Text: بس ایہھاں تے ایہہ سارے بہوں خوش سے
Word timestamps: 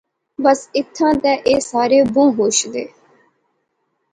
بس 0.43 0.59
ایہھاں 0.75 1.13
تے 1.23 1.31
ایہہ 1.47 1.67
سارے 1.69 1.99
بہوں 2.13 2.29
خوش 2.35 2.55
سے 2.71 2.83